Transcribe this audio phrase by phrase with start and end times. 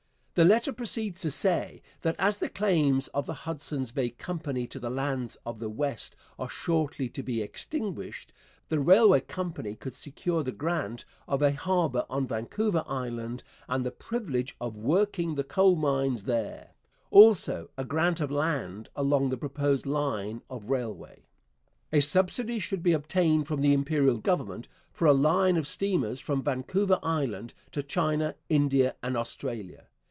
[0.33, 4.79] The letter proceeds to say that, as the claims of the Hudson's Bay Company to
[4.79, 8.31] the lands of the West are shortly to be extinguished,
[8.69, 13.91] the railway company could secure the grant of a harbour on Vancouver Island and the
[13.91, 16.69] privilege of 'working the coal mines there';
[17.11, 21.25] also, 'a grant of land along the proposed line of railway.'
[21.91, 26.41] A subsidy should be obtained from the Imperial Government for 'a line of steamers from
[26.41, 29.87] Vancouver Island to China, India, and Australia.'